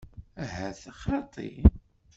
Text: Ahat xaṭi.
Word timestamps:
Ahat 0.43 0.81
xaṭi. 1.01 1.51